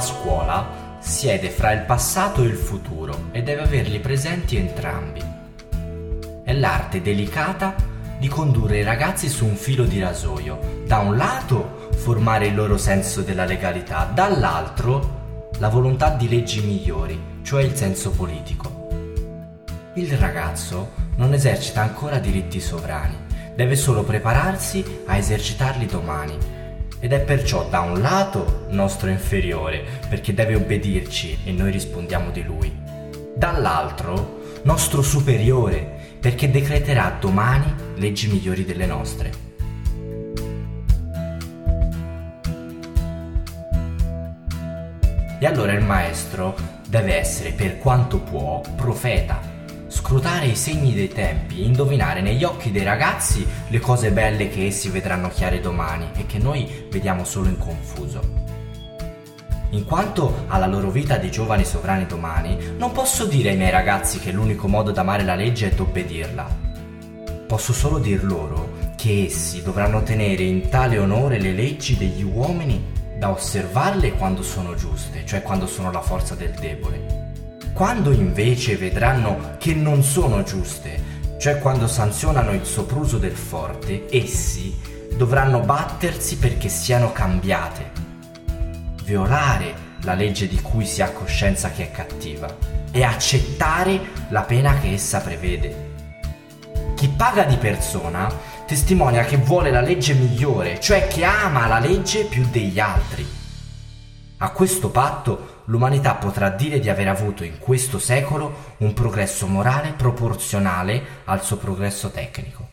[0.00, 5.22] scuola siede fra il passato e il futuro e deve averli presenti entrambi.
[6.44, 7.74] È l'arte delicata
[8.18, 10.84] di condurre i ragazzi su un filo di rasoio.
[10.86, 17.40] Da un lato formare il loro senso della legalità, dall'altro la volontà di leggi migliori,
[17.42, 18.88] cioè il senso politico.
[19.94, 23.16] Il ragazzo non esercita ancora diritti sovrani,
[23.54, 26.61] deve solo prepararsi a esercitarli domani
[27.02, 32.44] ed è perciò da un lato nostro inferiore perché deve obbedirci e noi rispondiamo di
[32.44, 32.72] lui,
[33.34, 39.30] dall'altro nostro superiore perché decreterà domani leggi migliori delle nostre.
[45.40, 46.54] E allora il maestro
[46.86, 49.40] deve essere, per quanto può, profeta,
[49.92, 54.88] scrutare i segni dei tempi, indovinare negli occhi dei ragazzi le cose belle che essi
[54.88, 58.20] vedranno chiare domani e che noi vediamo solo in confuso.
[59.72, 64.18] In quanto alla loro vita di giovani sovrani domani, non posso dire ai miei ragazzi
[64.18, 66.48] che l'unico modo d'amare la legge è d'obbedirla.
[67.46, 72.82] Posso solo dir loro che essi dovranno tenere in tale onore le leggi degli uomini
[73.18, 77.21] da osservarle quando sono giuste, cioè quando sono la forza del debole.
[77.72, 84.78] Quando invece vedranno che non sono giuste, cioè quando sanzionano il sopruso del forte, essi
[85.16, 87.90] dovranno battersi perché siano cambiate,
[89.04, 92.54] violare la legge di cui si ha coscienza che è cattiva
[92.90, 95.90] e accettare la pena che essa prevede.
[96.94, 98.30] Chi paga di persona
[98.66, 103.40] testimonia che vuole la legge migliore, cioè che ama la legge più degli altri.
[104.42, 109.92] A questo patto l'umanità potrà dire di aver avuto in questo secolo un progresso morale
[109.92, 112.71] proporzionale al suo progresso tecnico.